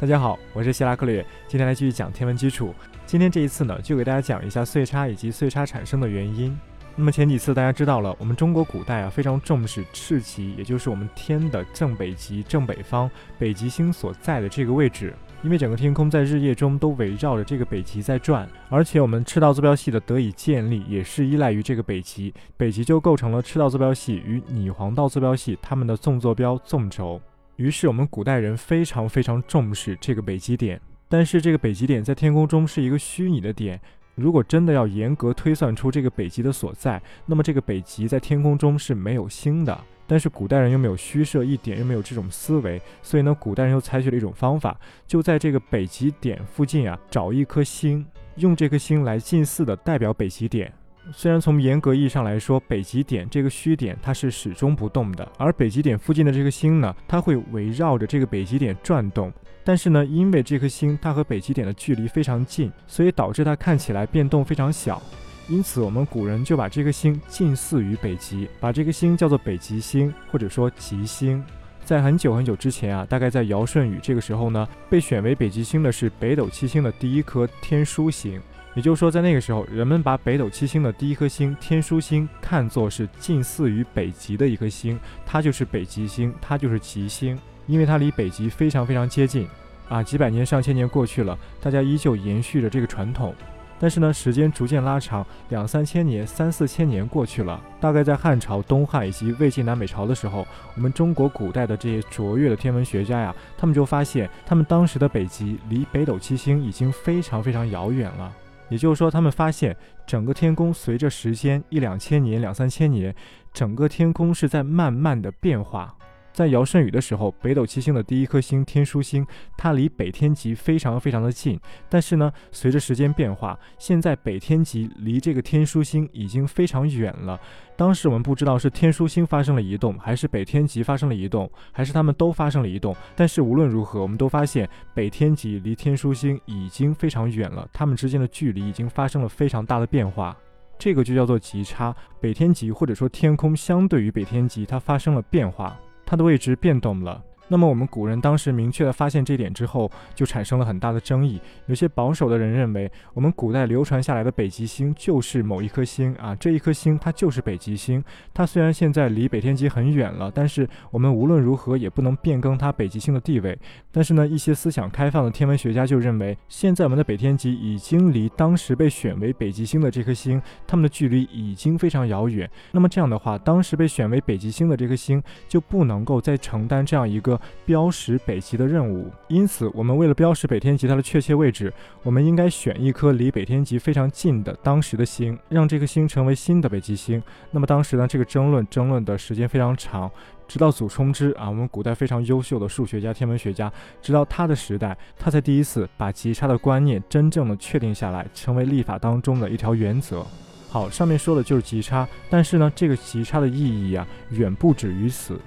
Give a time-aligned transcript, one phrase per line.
[0.00, 2.72] 大家好，我是希拉克略，今天来继续讲天文基础。
[3.04, 6.56] 今天这一次呢，就给大家讲一下岁差以及岁差产生的原因。
[6.94, 15.12] 那么前几次大家知道了，我们中国古代啊非常重视赤极，也就是我们天的正北极、正北方，北极星所在的这个位置。
[15.42, 22.32] 因为整个天空在日夜中都围绕着这个北极在转，而且我们赤道坐标系的得以建立，也是依赖于这个北极。
[22.56, 27.20] 北极就构成了赤道坐标系与拟黄道坐标系它们的纵坐标纵轴。
[27.58, 33.80] 于是我们古代人非常非常重视这个北极点，但是这个北极点在天空中是一个虚拟的点。
[34.14, 39.76] 如果真的要严格推算出这个北极的所在，那么这个北极在天空中是没有星的。
[40.06, 48.06] 但是古代人又没有虚设一点，又没有这种思维，所以呢，古代人又采取了一种方法，就在这个北极点附近啊找一颗星，
[48.36, 50.72] 用这颗星来近似的代表北极点。
[51.12, 59.32] 虽然从严格意义上来说，北极点这个虚点它是始终不动的，而北极点附近的这颗星呢，它会围绕着这个北极点转动。
[59.64, 65.02] 但是呢，因为这颗星它和北极点的距离非常近，所以导致它看起来变动非常小。
[65.48, 71.42] 因此，我们古人就把这颗星近似于北极，把这个星叫做北极星，或者说极星。
[71.84, 78.38] 在很久很久之前啊，大概在尧舜禹这个时候呢，被选为北极星的是北斗七星的第一颗天枢星。
[78.74, 89.48] 也就是说，在那个时候，人们把北斗七星的第一颗星天枢星看作是近似于北极的一颗星，它就是北极星，它就是极星，因为它离北极非常非常接近。
[89.88, 93.34] 啊，几百年、上千年过去了，大家依旧延续着这个传统。
[93.80, 108.30] 但是呢，时间逐渐拉长，两三千年、三四千年过去了，大概在汉朝、东汉以及魏晋南北朝的时候，我们中国古代的这些卓越的天文学家呀，他们就发现，他们当时的北极离北斗七星已经非常非常遥远了。
[108.68, 113.14] 也就是说，他们发现整个天空随着时间一两千年、两三千年，
[113.52, 115.94] 整个天空是在慢慢的变化。
[116.38, 121.58] 在尧舜禹的时候，北斗七星的第一颗星天枢星，它离北天极非常非常的近。
[121.88, 127.40] 但是呢，随着时间变化，现在北天极离这个天枢星已经非常远了。
[127.76, 132.94] 当时我们不知道是天枢星发生了移动，还是北天极发生了移动，还是它们都发生了移动。
[133.16, 140.36] 但是无论如何，我们都发现北天极离天枢星已经非常远了，它们之间的距离已经发生了非常大的变化。
[140.78, 141.92] 这个就叫做极差。
[142.20, 145.76] 北天极或者说天空相对于北天极，它发生了变化。
[146.08, 147.22] 它的位置变动了。
[147.48, 151.40] 那么我们古人当时明确的发现这一点之后，就产生了很大的争议。
[151.66, 158.02] 有些保守的人认为，我们古代流传下来的北极星就是某一颗星啊，这一颗星它就是北极星。
[158.34, 163.58] 它虽然现在离北天极很远了，但是我们无论如何也不能变更它北极星的地位。
[163.90, 172.48] 但是呢，一些思想开放的天文学家就认为，现在我们的北天极已经离当时被选为北极星的这颗星，它们的距离已经非常遥远。
[172.72, 177.37] 那么这样的话，当时被选为北极星的这颗星就不能够再承担这样一个。
[177.64, 181.72] 标识北极的任务，因此我们为了标识北天极它的确切位置，
[182.02, 187.22] 我们应该选一颗离北天极非常近的当时的星，让这颗星成为新的北极星。
[187.50, 190.10] 那么当时呢，这个争论争论的时间非常长，
[190.46, 200.26] 直到祖冲之啊，我们古代非常优秀的数学家、天文学家，直到他的时代，他才第一次把极差的观念真正的确定下来，成为历法当中的一条原则。
[200.70, 205.38] 好，上面说的就是极差，但是呢，这个极差的意义啊，远不止于此。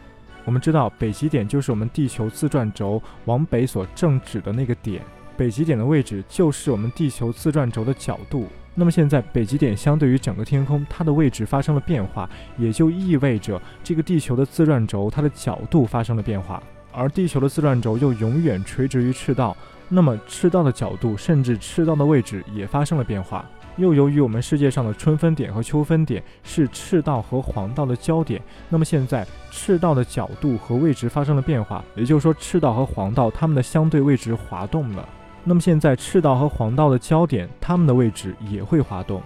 [0.45, 5.01] 我们知道，北极点就是我们地球自转轴往北所正指的那个点。
[5.37, 8.47] 北极点的位置就是我们地球自转轴的角度。
[8.73, 16.61] 那么现在，北极点相对于整个天空，它的位置发生了变化，也就意味着这个地球的自转轴它的角度发生了变化。
[16.91, 19.55] 而地球的自转轴又永远垂直于赤道，
[19.89, 23.45] 那么赤道的角度甚至赤道的位置也发生了变化。
[23.77, 35.07] 又由于我们世界上的春分点和秋分点是赤道和黄道的交点，那么现在赤道的角度和位置发生了变化，也就是说赤道和黄道它们的相对位置滑动了。
[35.43, 39.21] 那么现在赤道和黄道的交点，它们的位置也会滑动，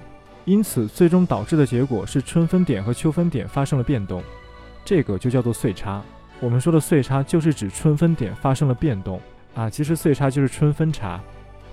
[0.45, 4.23] 因此最终导致的结果是春分点和秋分点发生了变动，
[4.85, 6.01] 这个就叫做岁差。
[6.39, 9.19] 我们说的岁差就是指春分点发生了变动
[9.55, 11.19] 啊，其实岁差就是春分差。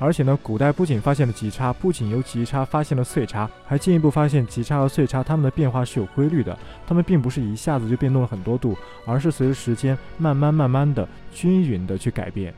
[0.03, 8.77] 而且呢，古代不仅发现了极差，不仅由极差发现了岁差，还进一步发现极差和岁差它们的变化是有规律的，它们并不是一下子就变动了很多度，
[9.07, 12.53] 而是随着时间慢慢慢慢的均匀的去改变。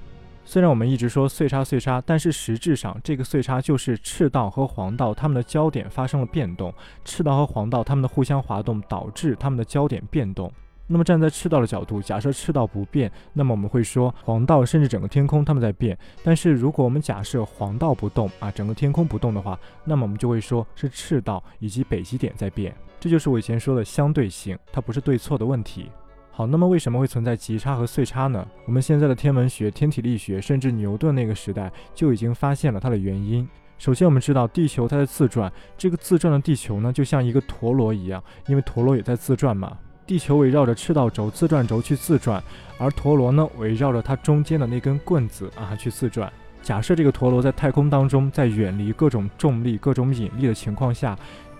[0.47, 6.73] 虽然我们一直说岁差岁差，但是实质上这个岁差就是赤道和黄道它们的焦点发生了变动，
[7.05, 10.51] 赤道和黄道它们的互相滑动导致它们的焦点变动。
[10.87, 15.97] 那么站在赤道的角度，假设赤道不变，那么我们会说黄道甚至整个天空它们在变。
[16.23, 22.75] 但是如果我们假设黄道不动啊，整个天空不动的话，那么我们就会说是赤道以及北极点在变。
[23.01, 25.91] 这就是我以前说的相对性，它不是对错的问题。
[26.31, 28.47] 好，那么为什么会存在极差和岁差呢？
[28.67, 33.49] 我们现在的天文学、天体力学，甚至牛顿那个时代就已经发现了它的原因。
[33.79, 39.79] 首先，我们知道地球它在自转，这个自转的地球呢，就像一个陀螺一样，因为陀螺也在自转嘛。
[40.07, 42.43] 地球围绕着赤道轴自转轴去自转，
[42.79, 46.33] 而陀螺呢，围绕着它中间的那根棍子啊去自转。
[46.63, 51.17] 假设这个陀螺在太空当中，在远离各种重力、各种引力的情况下。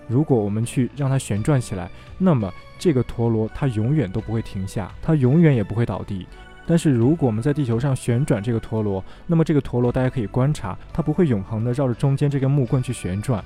[0.07, 1.89] 如果我们去让它旋转起来，
[2.19, 6.27] 那么这个陀螺它永远都不会停下，它永远也不会倒地。
[6.67, 13.43] 但是如果我们在地球上旋转这个陀螺，那么这个陀螺大家可以观察，它不会永恒的绕着中间这根木棍去旋转，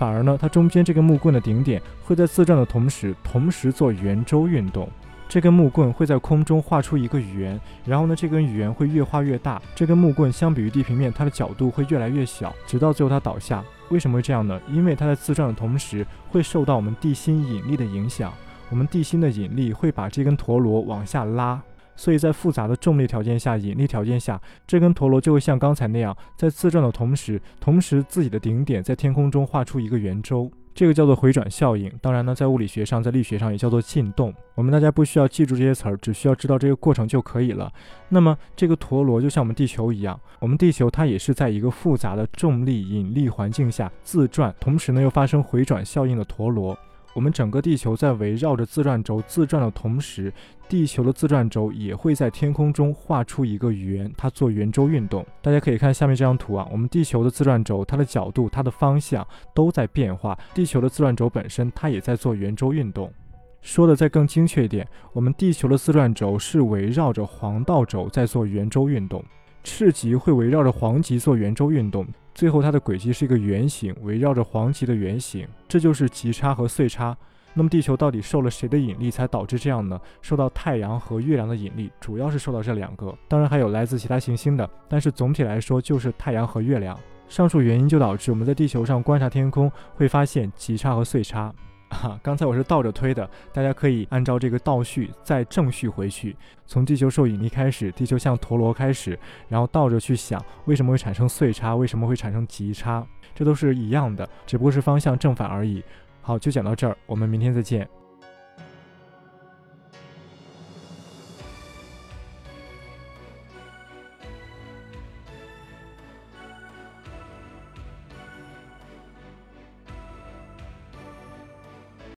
[0.00, 4.88] 反而呢，它中间这根木棍的顶点会在自转的同时，同时做圆周运动。
[5.28, 9.60] 这根木棍会在空中画出一个圆，然后呢，这根圆会越画越大。
[9.74, 13.62] 这根木棍相比于地平面，它的角度会越来越小，直到最后它倒下。
[13.90, 14.58] 为什么会这样呢？
[14.70, 18.32] 因为它在自转的同时，会受到我们地心引力的影响。
[18.70, 21.60] 我们地心的引力会把这根陀螺往下拉，
[21.96, 30.50] 所以在复杂的重力条件下、引力条件下，这根陀螺就会像刚才那样，在自转的同时，同时自己的顶点在天空中画出一个圆周。
[30.72, 34.32] 这个叫做回转效应，当然呢，在物理学上，在力学上也叫做进动。
[34.54, 37.70] 我们大家不需要记住这些词儿，只需要知道这个过程就可以了。
[38.08, 46.78] 那么，这个陀螺就像我们地球一样，我们地球它也是在一个复杂的重力引力环境下自转，同时呢又发生回转效应的陀螺。
[47.12, 50.32] 我们整个地球在围绕着自转轴自转的同时，
[50.68, 55.26] 地球的自转轴也会在天空中画出一个圆，它做圆周运动。
[55.42, 60.38] 大家可以看下面这张图啊，我们地球的自转轴，它的角度、它的方向都在变化。
[60.54, 63.12] 地球的自转轴本身，它也在做圆周运动。
[63.60, 69.22] 说的再更精确一点，我们地球的自转轴是围绕着黄道轴在做圆周运动，
[69.64, 72.06] 赤极会围绕着黄极做圆周运动。
[72.40, 77.14] 最后，它的轨迹是一个圆形，围绕着黄旗的圆形，这就是极差和岁差。
[77.52, 80.00] 那么，地球到底受了谁的引力才导致这样呢？
[80.22, 86.98] 受到太阳和月亮的引力，主要是受到这两个，当然还有来自其他行星的，但是总体来说就是太阳和月亮。
[87.28, 91.54] 上述原因就导致我们在地球上观察天空会发现极差和岁差。
[91.90, 103.04] 哈，刚才我是倒着推的，大家可以按照这个倒序再正序回去，从地球受引力开始，地球像陀螺开始，然后倒着去想为什么会产生岁差，为什么会产生极差，
[103.34, 105.82] 这都是一样的，只不过是方向正反而已。
[106.22, 107.86] 好，就讲到这儿，我们明天再见。